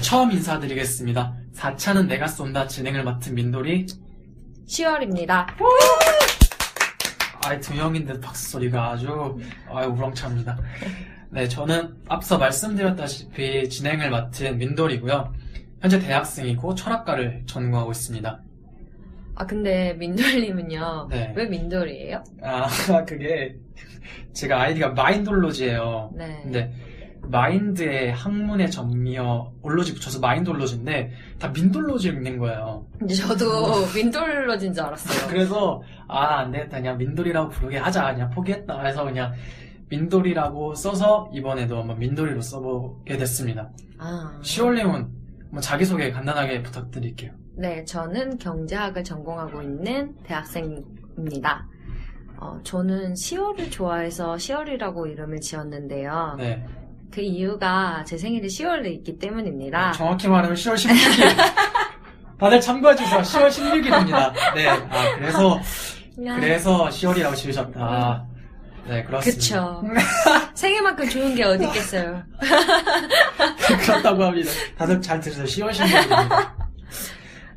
[0.00, 1.34] 처음 인사드리겠습니다.
[1.54, 3.86] 4차는 내가 쏜다 진행을 맡은 민돌이
[4.66, 5.46] 10월입니다.
[7.44, 9.38] 아이 두 명인데 박수 소리가 아주
[9.70, 10.58] 아유 우렁찹니다.
[11.30, 15.32] 네, 저는 앞서 말씀드렸다시피 진행을 맡은 민돌이고요.
[15.80, 18.42] 현재 대학생이고 철학과를 전공하고 있습니다.
[19.36, 21.08] 아, 근데 민돌님은요.
[21.10, 21.32] 네.
[21.36, 22.24] 왜 민돌이에요?
[22.42, 22.66] 아,
[23.06, 23.56] 그게
[24.32, 26.10] 제가 아이디가 마인돌로지예요.
[26.16, 26.40] 네.
[26.42, 26.72] 근데
[27.30, 32.86] 마인드의 학문의 전미어 올로지 붙여서 마인돌로지인데 다 민돌로지 읽는 거예요.
[32.98, 33.46] 근데 저도
[33.94, 35.28] 민돌러진 줄 알았어요.
[35.28, 36.78] 그래서 아, 안 되겠다.
[36.78, 38.12] 그냥 민돌이라고 부르게 하자.
[38.12, 38.82] 그냥 포기했다.
[38.82, 39.32] 해서 그냥
[39.88, 43.70] 민돌이라고 써서 이번에도 한번 민돌이로 써보게 됐습니다.
[43.98, 44.38] 아.
[44.42, 45.08] 시올님은
[45.50, 47.32] 뭐 자기소개 간단하게 부탁드릴게요.
[47.56, 51.66] 네, 저는 경제학을 전공하고 있는 대학생입니다.
[52.36, 56.36] 어, 저는 10월을 좋아해서 10월이라고 이름을 지었는데요.
[56.38, 56.64] 네.
[57.10, 59.92] 그 이유가 제 생일이 10월에 있기 때문입니다.
[59.92, 61.36] 정확히 말하면 10월 16일.
[62.38, 63.20] 다들 참고해주세요.
[63.20, 64.32] 10월 16일입니다.
[64.54, 64.68] 네.
[64.68, 65.60] 아, 그래서,
[66.14, 68.24] 그냥- 그래서 10월이라고 지으셨다.
[68.86, 69.38] 네, 그렇습니다.
[69.38, 69.82] 그쵸.
[70.54, 72.22] 생일만큼 좋은 게 어디 있겠어요.
[73.84, 74.50] 그렇다고 합니다.
[74.76, 75.44] 다들 잘 들으세요.
[75.66, 76.52] 10월 16일입니다.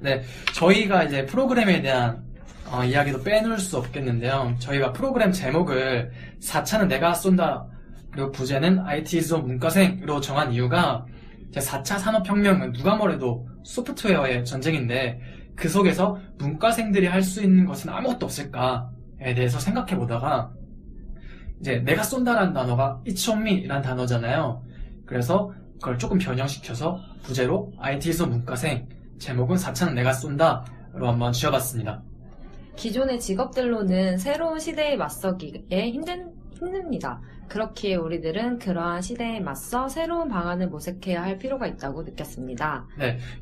[0.00, 0.22] 네,
[0.54, 2.22] 저희가 이제 프로그램에 대한
[2.66, 4.54] 어, 이야기도 빼놓을 수 없겠는데요.
[4.60, 6.10] 저희가 프로그램 제목을
[6.42, 7.66] 4차는 내가 쏜다
[8.12, 11.04] 그리고 부제는 IT 수업 문과생으로 정한 이유가
[11.48, 15.20] 이제 4차 산업혁명은 누가 뭐래도 소프트웨어의 전쟁인데
[15.56, 20.52] 그 속에서 문과생들이 할 수 있는 것은 아무것도 없을까에 대해서 생각해 보다가
[21.60, 24.64] 이제 내가 쏜다라는 단어가 it's on me라는 단어잖아요.
[25.06, 28.88] 그래서 그걸 조금 변형시켜서 부제로 IT 수업 문과생
[29.18, 30.62] 제목은 4차는 내가 쏜다로
[31.08, 32.02] 한번 지어봤습니다.
[32.76, 37.20] 기존의 직업들로는 새로운 시대에 맞서기에 힘든, 힘듭니다.
[37.48, 42.86] 그렇기에 우리들은 그러한 시대에 맞서 새로운 방안을 모색해야 할 필요가 있다고 느꼈습니다.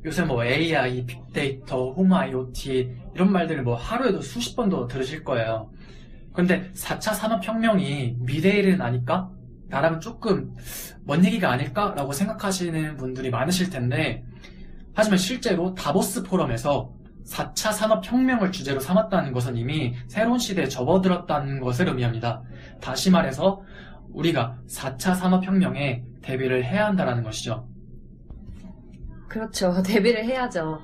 [0.04, 5.70] 요새 뭐 AI, 빅데이터, 홈 IoT 이런 말들을 뭐 하루에도 수십 번도 들으실 거예요.
[6.32, 9.30] 근데 4차 산업혁명이 미래일은 아닐까?
[9.68, 10.54] 나라면 조금
[11.04, 14.24] 먼 얘기가 아닐까라고 생각하시는 분들이 많으실 텐데
[14.94, 16.94] 하지만 실제로 다보스 포럼에서
[17.28, 22.42] 4차 산업혁명을 주제로 삼았다는 것은 이미 새로운 시대에 접어들었다는 것을 의미합니다.
[22.80, 23.62] 다시 말해서
[24.12, 27.68] 우리가 4차 산업혁명에 대비를 해야 한다는 것이죠.
[29.28, 29.74] 그렇죠.
[29.84, 30.80] 대비를 해야죠.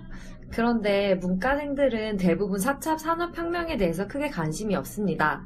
[0.50, 5.44] 그런데 문과생들은 대부분 4차 산업혁명에 대해서 크게 관심이 없습니다.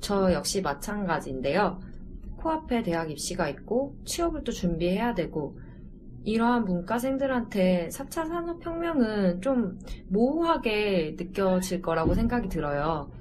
[0.00, 1.80] 저 역시 마찬가지인데요.
[2.36, 5.58] 코앞에 대학 입시가 있고 취업을 또 준비해야 되고
[6.26, 9.78] 이러한 문과생들한테 4차 산업혁명은 좀
[10.08, 13.12] 모호하게 느껴질 거라고 생각이 들어요.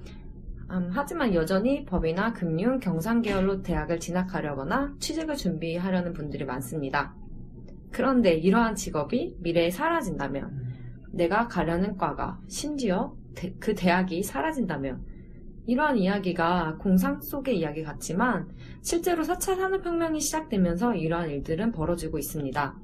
[0.71, 7.15] 음, 하지만 여전히 법이나 금융, 경상 계열로 대학을 진학하려거나 취직을 준비하려는 분들이 많습니다.
[7.91, 10.65] 그런데 이러한 직업이 미래에 사라진다면,
[11.13, 15.05] 내가 가려는 과가 심지어 대- 그 대학이 사라진다면,
[15.67, 18.49] 이러한 이야기가 공상 속의 이야기 같지만
[18.81, 22.75] 실제로 4차 산업혁명이 시작되면서 이러한 일들은 벌어지고 있습니다.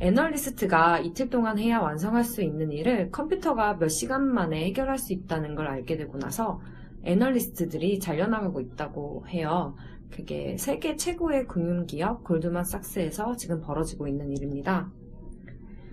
[0.00, 5.54] 애널리스트가 이틀 동안 해야 완성할 수 있는 일을 컴퓨터가 몇 시간 만에 해결할 수 있다는
[5.54, 6.60] 걸 알게 되고 나서
[7.04, 9.76] 애널리스트들이 잘려나가고 있다고 해요.
[10.10, 14.90] 그게 세계 최고의 금융기업 골드만삭스에서 지금 벌어지고 있는 일입니다.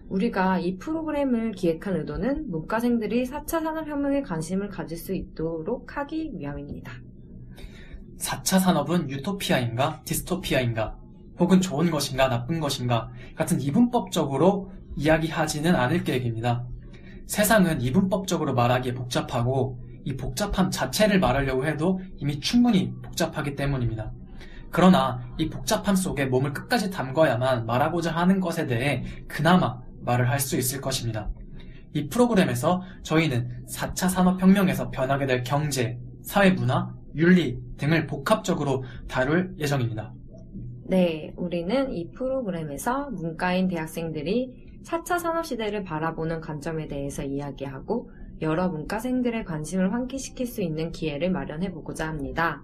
[0.10, 6.92] 우리가 이 프로그램을 기획한 의도는 문과생들이 4차 산업혁명에 관심을 가질 수 있도록 하기 위함입니다.
[8.18, 11.01] 4차 산업은 유토피아인가 디스토피아인가
[11.42, 16.64] 혹은 좋은 것인가 나쁜 것인가 같은 이분법적으로 이야기하지는 않을 계획입니다.
[17.26, 24.12] 세상은 이분법적으로 말하기에 복잡하고 이 복잡함 자체를 말하려고 해도 이미 충분히 복잡하기 때문입니다.
[24.70, 30.58] 그러나 이 복잡함 속에 몸을 끝까지 담궈야만 말하고자 하는 것에 대해 그나마 말을 할 수
[30.58, 31.28] 있을 것입니다.
[31.94, 40.14] 이 프로그램에서 저희는 4차 산업혁명에서 변하게 될 경제, 사회문화, 윤리 등을 복합적으로 다룰 예정입니다.
[40.92, 48.12] 네, 우리는 이 프로그램에서 문과인 대학생들이 4차 산업시대를 바라보는 관점에 대해서 이야기하고
[48.42, 52.62] 여러 문과생들의 관심을 환기시킬 수 있는 기회를 마련해 보고자 합니다.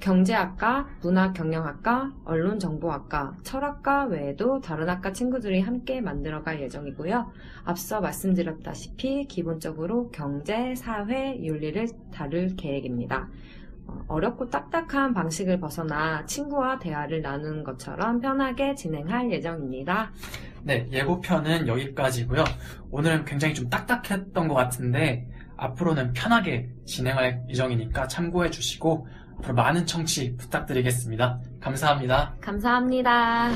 [0.00, 7.30] 경제학과, 문화경영학과, 언론정보학과, 철학과 외에도 다른 학과 친구들이 함께 만들어갈 예정이고요.
[7.62, 13.28] 앞서 말씀드렸다시피 기본적으로 경제, 사회, 윤리를 다룰 계획입니다.
[13.90, 20.12] 어, 어렵고 딱딱한 방식을 벗어나 친구와 대화를 나누는 것처럼 편하게 진행할 예정입니다.
[20.62, 22.44] 네, 예고편은 여기까지고요.
[22.90, 25.26] 오늘은 굉장히 좀 딱딱했던 것 같은데
[25.56, 29.06] 앞으로는 편하게 진행할 예정이니까 참고해 주시고
[29.38, 31.40] 앞으로 많은 청취 부탁드리겠습니다.
[31.60, 32.34] 감사합니다.
[32.40, 33.50] 감사합니다.